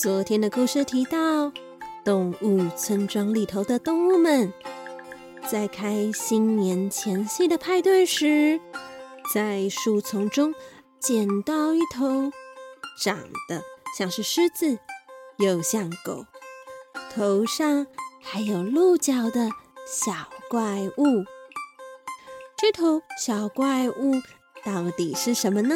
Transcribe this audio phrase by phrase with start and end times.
[0.00, 1.50] 昨天的故事提到，
[2.04, 4.52] 动物村庄里头的动物们
[5.50, 8.60] 在开新年前夕的派对时，
[9.34, 10.54] 在树丛中
[11.00, 12.30] 捡到一头
[13.02, 13.60] 长得
[13.98, 14.78] 像是狮子。
[15.38, 16.24] 又像狗，
[17.12, 17.84] 头上
[18.22, 19.50] 还有鹿角的
[19.84, 20.12] 小
[20.48, 21.24] 怪物。
[22.56, 24.14] 这头小怪物
[24.64, 25.74] 到底是什么呢？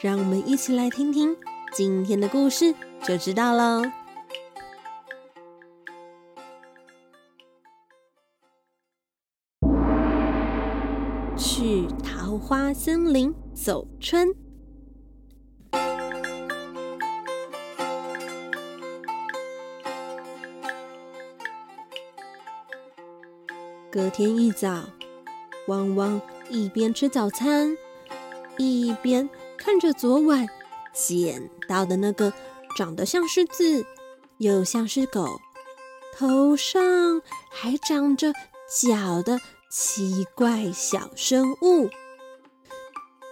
[0.00, 1.36] 让我们一起来听听
[1.76, 2.74] 今天的故事，
[3.06, 3.82] 就知道喽。
[11.36, 14.28] 去桃花森林走春。
[23.92, 24.82] 隔天一早，
[25.68, 27.76] 汪汪一边吃早餐，
[28.56, 30.46] 一边看着昨晚
[30.96, 32.32] 捡到的那个
[32.76, 33.84] 长得像狮子
[34.38, 35.40] 又像是狗，
[36.16, 38.32] 头上还长着
[38.82, 39.38] 角的
[39.70, 41.90] 奇怪小生物，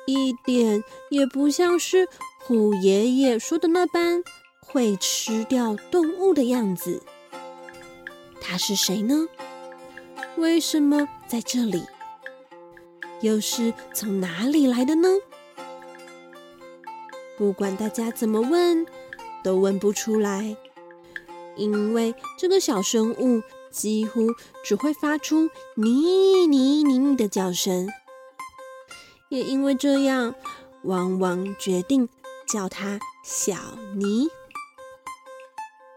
[0.07, 2.07] 一点也不像是
[2.41, 4.23] 虎爷爷说的那般
[4.61, 7.03] 会吃掉动物的样子。
[8.41, 9.27] 他是谁呢？
[10.37, 11.83] 为什么在这里？
[13.23, 15.09] 又是从哪里来的呢？
[17.37, 18.87] 不管大家怎么问，
[19.43, 20.57] 都问不出来，
[21.57, 24.29] 因为这个小生物几乎
[24.65, 27.89] 只会发出“你你你你”的叫声。
[29.29, 30.35] 也因为这样，
[30.83, 32.09] 汪汪决定
[32.47, 33.57] 叫它小
[33.97, 34.29] 尼。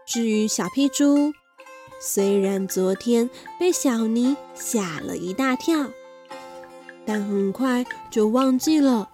[0.06, 1.32] 至于小屁猪。
[2.00, 3.28] 虽然昨天
[3.58, 5.90] 被小尼吓了一大跳，
[7.04, 9.10] 但很快就忘记了。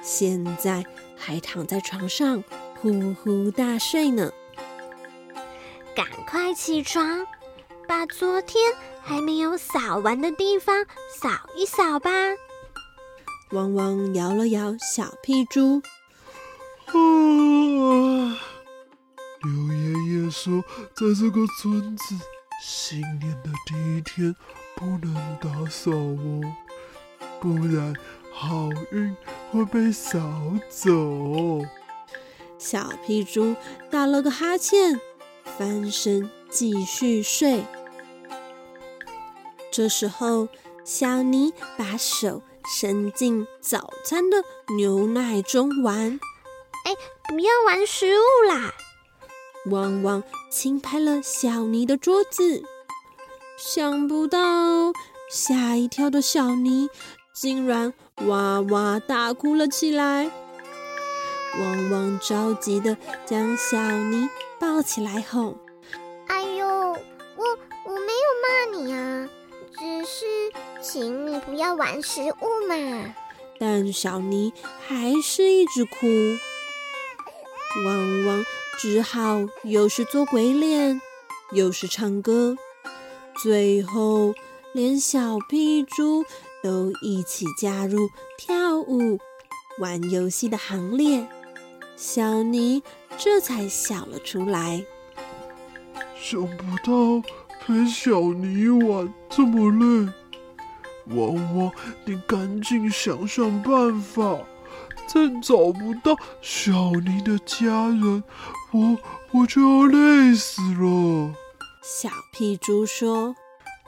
[0.00, 0.82] 现在
[1.20, 2.42] 还躺在床上
[2.80, 4.32] 呼呼大睡呢。
[5.94, 7.26] 赶快起床，
[7.86, 8.72] 把昨天
[9.02, 10.86] 还没有扫完的地方
[11.20, 12.10] 扫一扫吧。
[13.50, 15.82] 汪汪摇了摇小屁猪。
[19.42, 20.62] 刘爷爷说，
[20.94, 22.14] 在这个村子，
[22.62, 24.34] 新年的第一天
[24.76, 26.40] 不能打扫哦，
[27.40, 27.94] 不然
[28.42, 29.14] 好运
[29.52, 30.18] 会被扫
[30.70, 30.88] 走。
[32.56, 33.54] 小屁猪
[33.90, 34.98] 打了个哈欠，
[35.58, 37.62] 翻身继续睡。
[39.70, 40.48] 这时候，
[40.86, 42.40] 小尼把手
[42.78, 44.42] 伸进早餐的
[44.74, 46.18] 牛奶中玩。
[46.86, 46.94] 哎，
[47.28, 48.72] 不要玩食物啦！
[49.66, 52.62] 汪汪轻拍了小尼的桌子，
[53.58, 54.94] 想不到
[55.30, 56.88] 吓一跳的小尼
[57.34, 57.92] 竟然
[58.26, 60.30] 哇哇大哭了起来。
[61.58, 65.56] 汪汪着急的将小尼抱起来哄
[66.28, 66.98] ：“哎呦，我
[67.84, 69.28] 我没有骂你啊，
[69.78, 70.26] 只是
[70.80, 73.14] 请你不要玩食物嘛。”
[73.58, 74.52] 但小尼
[74.86, 76.06] 还是一直哭。
[77.84, 78.44] 汪汪。
[78.78, 81.02] 只好又是做鬼脸，
[81.52, 82.56] 又是唱歌，
[83.42, 84.32] 最后
[84.72, 86.24] 连小屁猪
[86.62, 88.08] 都一起加入
[88.38, 89.18] 跳舞、
[89.78, 91.26] 玩游戏的行列。
[91.96, 92.82] 小尼
[93.18, 94.84] 这才笑了出来。
[96.18, 97.28] 想不到
[97.60, 100.12] 陪小尼玩这么累，
[101.16, 101.72] 汪汪，
[102.04, 104.38] 你赶紧想想办法。
[105.06, 108.22] 再找不到小尼的家人，
[108.70, 108.96] 我
[109.32, 111.34] 我就要累死了。
[111.82, 113.34] 小屁猪说：“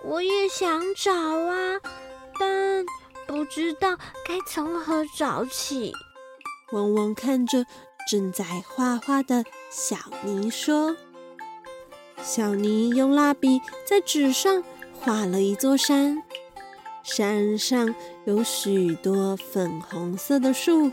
[0.04, 2.01] 我也想找啊，但
[3.32, 3.96] 不知道
[4.28, 5.90] 该从何找起。”
[6.72, 7.64] 汪汪看着
[8.10, 10.94] 正在画画的小尼说
[12.22, 14.62] ：“小尼用蜡笔在纸上
[15.00, 16.22] 画了一座山，
[17.02, 17.94] 山上
[18.26, 20.92] 有许多粉红色的树。”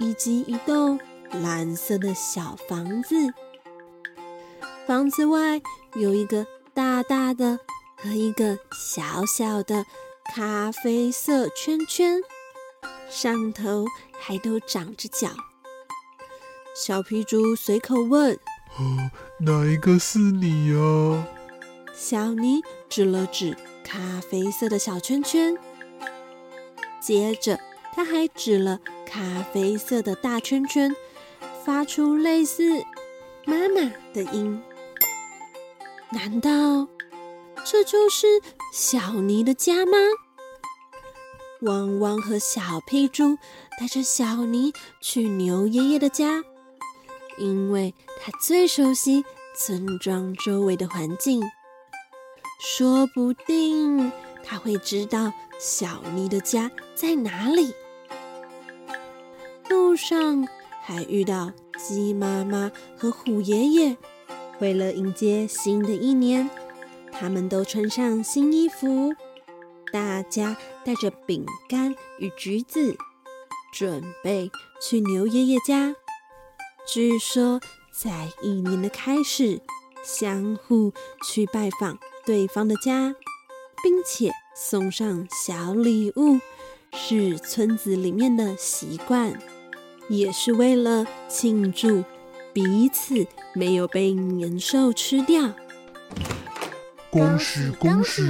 [0.00, 0.98] 以及一栋
[1.30, 3.14] 蓝色的小房子，
[4.86, 5.60] 房子外
[5.94, 7.58] 有一个大大的
[7.96, 9.86] 和一个小小的
[10.36, 12.20] 咖啡色圈圈，
[13.08, 13.86] 上头
[14.20, 15.30] 还都长着角。
[16.74, 18.38] 小皮猪随口问
[18.78, 19.10] ：“哦，
[19.40, 21.26] 哪一个是你呀？”
[21.96, 25.56] 小尼指了指咖啡色的小圈圈，
[27.00, 27.58] 接着
[27.94, 30.94] 他还指了咖啡色的大圈圈，
[31.64, 32.84] 发出类似
[33.46, 34.62] “妈妈”的音。
[36.10, 36.88] 难道
[37.64, 38.26] 这就是
[38.70, 39.96] 小尼的家吗？
[41.62, 43.38] 汪汪和小屁猪
[43.80, 46.42] 带着小尼去牛爷爷的家，
[47.38, 49.24] 因为他最熟悉
[49.56, 51.42] 村庄周围的环境，
[52.60, 54.12] 说不定
[54.44, 57.72] 他会知道小尼的家在哪里。
[59.70, 60.46] 路上
[60.82, 63.96] 还遇到鸡妈妈和虎爷爷。
[64.58, 66.48] 为了迎接新的一年，
[67.10, 69.14] 他们都穿上新衣服，
[69.92, 72.96] 大家带着饼干与橘子，
[73.72, 74.50] 准备
[74.80, 75.94] 去牛爷爷家。
[76.86, 77.60] 据说，
[77.92, 79.60] 在一年的开始，
[80.04, 80.92] 相互
[81.26, 83.14] 去拜访对方的家，
[83.82, 86.38] 并且送上小礼物，
[86.92, 89.40] 是村子里面的习惯，
[90.08, 92.04] 也是为了庆祝。
[92.52, 95.52] 彼此没有被年兽吃掉。
[97.16, 98.22] 恭喜恭喜，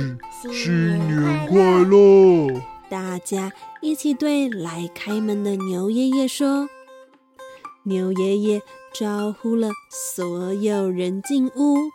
[0.52, 2.62] 新年快乐！
[2.88, 6.68] 大家一起对来开门的牛爷爷说。
[7.82, 8.62] 牛爷爷
[8.94, 11.90] 招呼了所有人进屋，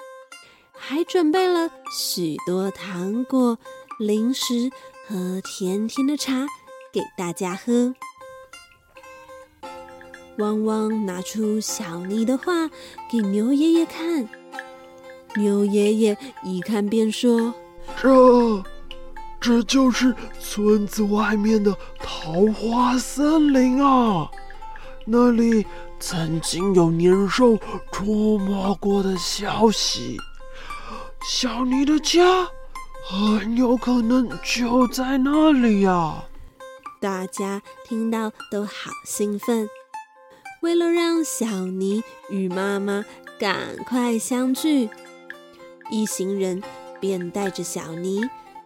[0.74, 3.58] 还准备了许多糖果、
[3.98, 4.70] 零食
[5.08, 6.46] 和甜甜的茶
[6.92, 7.96] 给大家喝。
[10.40, 12.70] 汪汪拿出小妮的画
[13.10, 14.28] 给牛爷爷看，
[15.36, 17.54] 牛爷爷一看便说
[18.02, 18.64] ：“这，
[19.40, 24.30] 这就是村子外面的桃花森林啊！
[25.06, 25.66] 那里
[26.00, 27.58] 曾经有年兽
[27.92, 30.18] 出没过的消息，
[31.28, 32.48] 小尼的家
[33.08, 36.26] 很有可能就在那里呀！”
[37.02, 39.68] 大家听到都好兴奋。
[40.62, 43.04] 为了让小尼与妈妈
[43.40, 44.88] 赶快相聚，
[45.92, 46.64] 一行人
[47.00, 48.22] 便带着小尼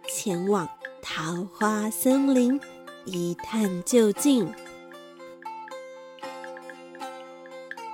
[0.08, 0.66] 前往
[1.02, 2.58] 桃花森林
[3.04, 4.50] 一探究竟。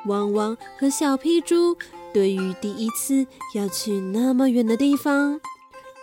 [0.07, 1.77] 汪汪和小屁猪
[2.13, 5.41] 对于第一次要去那么远的地方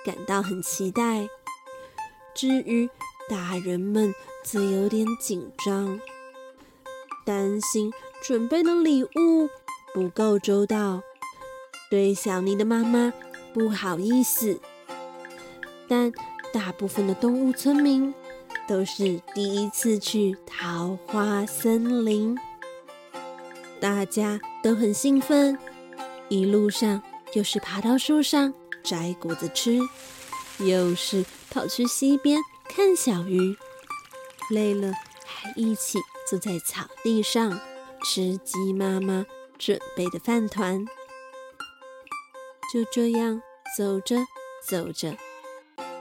[0.04, 1.28] 感到很期待，
[2.34, 2.90] 至于
[3.30, 6.00] 大人们则有点紧张。
[7.26, 7.92] 担心
[8.24, 9.50] 准备的礼物
[9.94, 11.04] 不够周到，
[11.90, 13.12] 对小妮的妈妈
[13.54, 14.60] 不好意思。
[15.88, 16.14] 但
[16.54, 18.14] 大部分的动物村民
[18.68, 22.38] 都是第一次去桃花森林，
[23.80, 25.58] 大家都很兴奋。
[26.28, 27.02] 一路上
[27.34, 28.54] 又是爬到树上
[28.84, 29.80] 摘果子吃，
[30.60, 33.58] 又是跑去溪边看小鱼，
[34.52, 34.94] 累了
[35.26, 35.98] 还一起。
[36.30, 37.60] 坐在草地上
[38.04, 39.26] 吃鸡妈妈
[39.58, 40.86] 准备的饭团，
[42.72, 43.42] 就这样
[43.78, 44.18] 走着
[44.68, 45.16] 走着，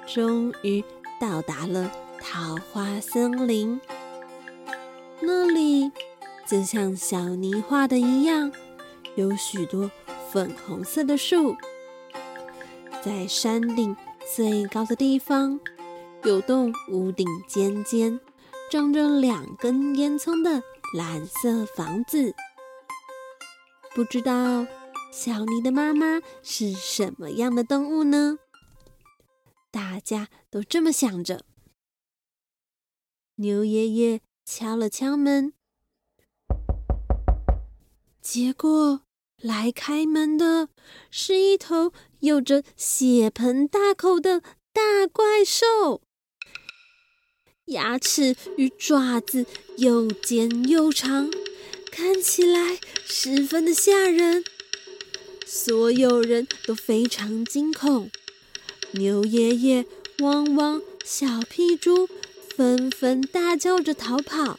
[0.06, 0.84] 终于
[1.20, 3.80] 到达了桃花森林。
[5.20, 5.90] 那里
[6.46, 8.52] 就像小妮画的一样，
[9.16, 9.90] 有许多
[10.30, 11.56] 粉红色的树。
[13.02, 13.96] 在山顶
[14.34, 15.58] 最高的地方，
[16.24, 18.20] 有栋屋顶尖尖。
[18.70, 20.62] 长着两根烟囱的
[20.94, 22.34] 蓝色房子，
[23.94, 24.66] 不知道
[25.10, 28.38] 小尼的妈妈是什么样的动物呢？
[29.70, 31.44] 大家都这么想着。
[33.36, 35.52] 牛爷爷敲了敲门，
[38.20, 39.02] 结果
[39.40, 40.68] 来开门的
[41.10, 44.40] 是一头有着血盆大口的
[44.72, 46.02] 大怪兽。
[47.66, 49.46] 牙齿与爪子
[49.76, 51.30] 又尖又长，
[51.92, 54.44] 看起来十分的吓人。
[55.50, 58.10] 所有人都非常惊恐，
[58.90, 59.86] 牛爷爷、
[60.18, 62.06] 汪汪、小屁猪
[62.54, 64.58] 纷纷大叫着逃跑，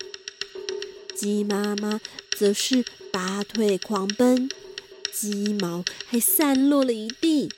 [1.15, 2.01] 鸡妈妈
[2.35, 4.49] 则是拔腿狂奔，
[5.13, 7.51] 鸡毛还散落了一地。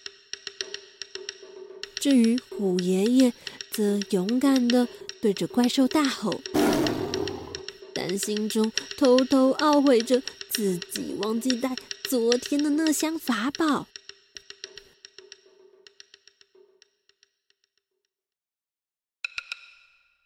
[1.95, 3.33] 至于虎爷爷，
[3.71, 4.89] 则勇敢的。
[5.21, 6.41] 对着怪兽大吼，
[7.93, 11.75] 但心中偷偷懊悔着自己忘记带
[12.11, 13.87] 昨天的那箱法宝。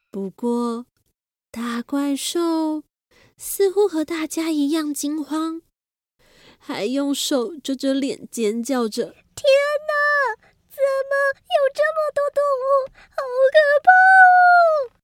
[0.09, 0.87] 不过，
[1.51, 2.85] 大怪兽
[3.37, 5.61] 似乎和大家一样惊慌，
[6.57, 9.45] 还用手遮着脸尖叫着：“天
[9.87, 10.41] 哪！
[10.67, 12.89] 怎么有这么多动物？
[13.11, 13.21] 好
[13.53, 13.57] 可
[14.89, 14.94] 怕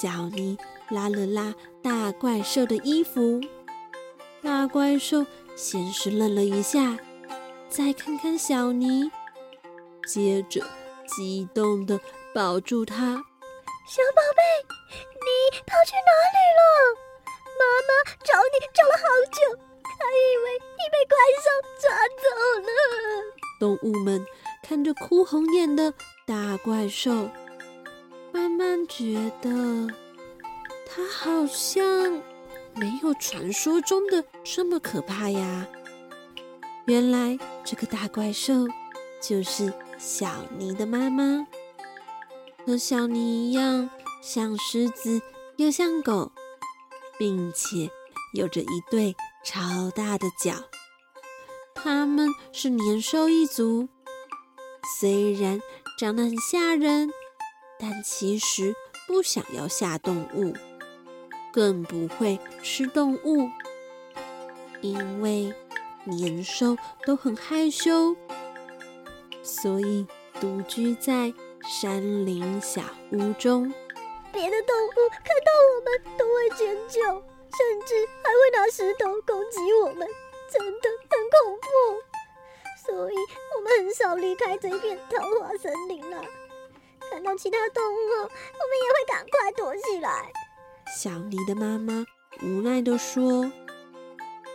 [0.00, 0.56] 小尼
[0.90, 1.52] 拉了拉
[1.82, 3.40] 大怪兽的衣服，
[4.40, 5.26] 大怪兽
[5.56, 6.96] 先是愣了一下。
[7.68, 9.10] 再看看小尼，
[10.06, 10.64] 接着
[11.04, 11.98] 激动的
[12.32, 12.96] 抱住他。
[13.88, 14.40] 小宝贝，
[14.94, 16.62] 你跑去哪里了？
[17.58, 17.90] 妈妈
[18.22, 19.02] 找你找了好
[19.32, 21.50] 久，还以为你被怪兽
[21.82, 21.90] 抓
[22.22, 22.24] 走
[22.60, 22.70] 了。
[23.58, 24.24] 动物们
[24.62, 25.92] 看着哭红眼的
[26.24, 27.28] 大怪兽，
[28.32, 29.88] 慢慢觉得
[30.86, 31.84] 它好像
[32.74, 35.66] 没有传说中的这么可怕呀。
[36.86, 38.66] 原来这个大怪兽
[39.20, 41.46] 就是小尼的妈妈，
[42.64, 43.90] 和小尼一样，
[44.22, 45.20] 像狮子
[45.56, 46.32] 又像狗，
[47.18, 47.90] 并且
[48.34, 50.54] 有着一对超大的脚。
[51.74, 53.88] 他们是年兽一族，
[54.98, 55.60] 虽然
[55.98, 57.10] 长得很吓人，
[57.78, 58.74] 但其实
[59.06, 60.52] 不想要下动物，
[61.52, 63.48] 更不会吃动物，
[64.80, 65.54] 因为。
[66.04, 68.16] 年兽都很害羞，
[69.42, 70.06] 所以
[70.40, 71.34] 独居在
[71.68, 72.80] 山林小
[73.12, 73.70] 屋中。
[74.32, 80.08] 别的动物看到我们都会尖叫，甚至还会拿石头攻击我们，
[80.50, 81.68] 真的很恐怖。
[82.86, 83.14] 所以
[83.54, 86.24] 我们很少离开这片桃花森林了。
[87.10, 88.30] 看到其他动物，我们
[88.84, 90.30] 也会赶快躲起来。
[90.96, 92.04] 小尼的妈妈
[92.42, 93.50] 无奈地说：“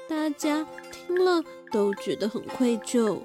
[0.10, 0.66] 大家。”
[1.06, 3.20] 听了都觉得很愧疚，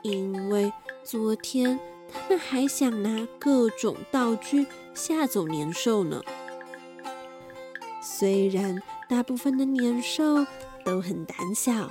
[0.00, 0.72] 因为
[1.04, 1.78] 昨天
[2.10, 6.22] 他们还想拿各种道具吓走年兽呢。
[8.00, 10.46] 虽然大部分的年兽
[10.82, 11.90] 都很胆小，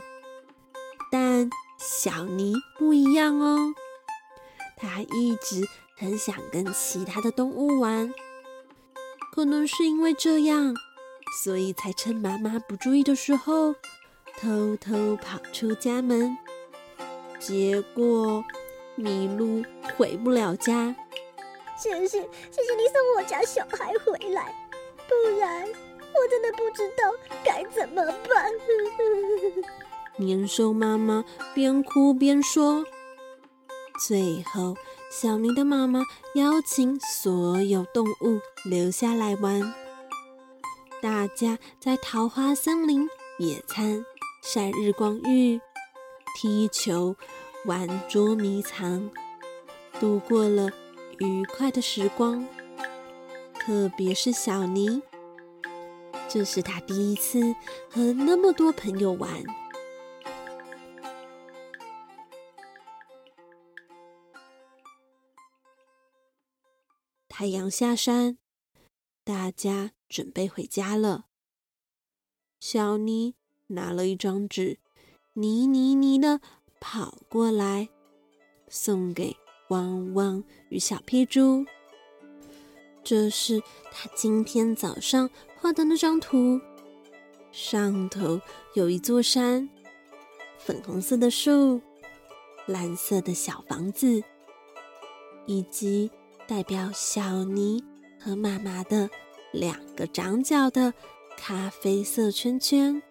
[1.11, 3.75] 但小尼不一样哦，
[4.75, 5.67] 他一直
[5.97, 8.13] 很想跟其他的动物玩。
[9.33, 10.73] 可能是因为这样，
[11.43, 13.75] 所以才趁妈妈不注意的时候。
[14.37, 16.37] 偷偷跑出家门，
[17.39, 18.43] 结果
[18.95, 19.63] 迷路
[19.95, 20.93] 回不了家。
[21.77, 24.53] 谢谢谢谢你送我家小孩回来，
[25.07, 27.09] 不然我真的不知道
[27.45, 28.51] 该怎么办。
[30.17, 31.23] 年兽妈妈
[31.53, 32.83] 边哭边说。
[34.05, 34.75] 最后，
[35.09, 36.01] 小尼的妈妈
[36.33, 39.73] 邀请所有动物留下来玩，
[41.01, 43.07] 大家在桃花森林
[43.39, 44.05] 野餐。
[44.43, 45.59] 晒日光浴、
[46.35, 47.15] 踢球、
[47.65, 49.09] 玩捉迷藏，
[49.99, 50.69] 度过了
[51.17, 52.45] 愉快的时光。
[53.59, 55.01] 特别是小尼，
[56.27, 57.55] 这是他第一次
[57.89, 59.43] 和那么多朋友玩。
[67.37, 68.37] 太阳下山，
[69.25, 71.25] 大家准备回家了。
[72.61, 73.35] 小尼。
[73.67, 74.79] 拿了一张纸，
[75.33, 76.39] 泥泥泥的
[76.79, 77.89] 跑过来，
[78.69, 79.35] 送给
[79.67, 81.65] 汪汪与小屁猪。
[83.03, 83.61] 这是
[83.91, 86.61] 他今天早上画的那张图，
[87.51, 88.39] 上头
[88.75, 89.67] 有一座山，
[90.57, 91.81] 粉红色的树，
[92.67, 94.23] 蓝色的小房子，
[95.47, 96.09] 以及
[96.47, 97.83] 代表小尼
[98.19, 99.09] 和妈妈的
[99.51, 100.93] 两个长角的
[101.37, 103.01] 咖啡色圈圈。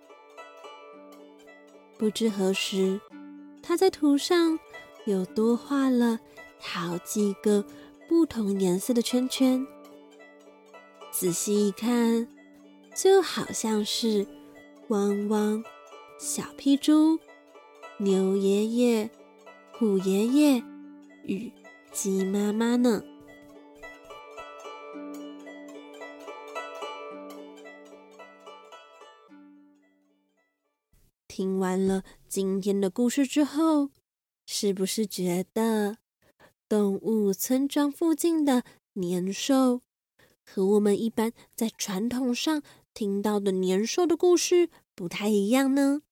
[1.98, 3.00] 不知何时，
[3.62, 4.58] 他在图上
[5.06, 6.18] 又多画了
[6.60, 7.64] 好几个
[8.08, 9.66] 不同颜色的圈圈。
[11.10, 12.28] 仔细一看，
[12.94, 14.26] 就好像是
[14.88, 15.64] 汪汪、
[16.18, 17.18] 小屁猪、
[17.98, 19.10] 牛爷爷、
[19.72, 20.62] 虎爷爷
[21.24, 21.52] 与
[21.92, 23.02] 鸡妈妈呢。
[31.36, 33.90] 听完了今天的故事之后，
[34.46, 35.98] 是不是觉得
[36.68, 38.62] 动物村庄附近的
[38.92, 39.80] 年兽
[40.46, 42.62] 和我们一般在传统上
[42.92, 46.02] 听到的年兽的故事不太一样呢？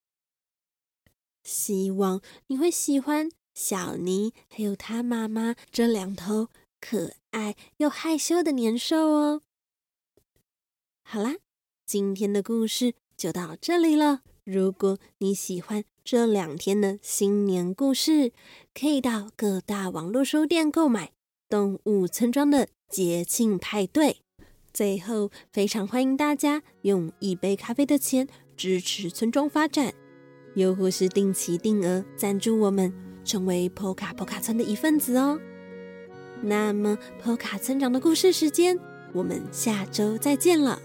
[1.41, 6.49] 希望你会喜欢小尼还有他妈妈这两头
[6.81, 9.41] 可爱又害羞的年兽哦。
[11.01, 11.37] 好啦，
[11.85, 14.23] 今天的故事就到这里了。
[14.45, 18.33] 如果你喜欢这两天的新年故事，
[18.77, 21.05] 可以到各大网络书店购买
[21.47, 24.07] 《动物村庄的节庆派对》。
[24.73, 29.93] 最后，非常欢迎大家用一杯咖啡的钱支持村庄发展，
[30.55, 35.39] 又或是定期定额赞助我们，成为 POKA POKA 村的一份子哦。
[36.41, 38.77] 那么，POKA 村长的故事时间，
[39.13, 40.81] 我们下周再见了。